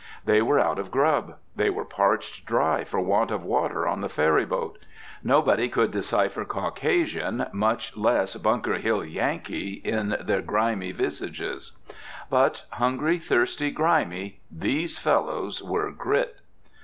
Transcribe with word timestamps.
They 0.25 0.41
were 0.41 0.59
out 0.59 0.79
of 0.79 0.89
grub. 0.89 1.37
They 1.55 1.69
were 1.69 1.85
parched 1.85 2.47
dry 2.47 2.83
for 2.83 2.99
want 2.99 3.29
of 3.29 3.43
water 3.45 3.87
on 3.87 4.01
the 4.01 4.09
ferry 4.09 4.45
boat. 4.45 4.79
Nobody 5.23 5.69
could 5.69 5.91
decipher 5.91 6.43
Caucasian, 6.43 7.45
much 7.53 7.95
less 7.95 8.35
Bunker 8.37 8.79
Hill 8.79 9.05
Yankee, 9.05 9.73
in 9.83 10.17
their 10.19 10.41
grimy 10.41 10.91
visages. 10.91 11.73
But, 12.31 12.63
hungry, 12.71 13.19
thirsty, 13.19 13.69
grimy, 13.69 14.39
these 14.49 14.97
fellows 14.97 15.61
were 15.61 15.91
GRIT. 15.91 16.35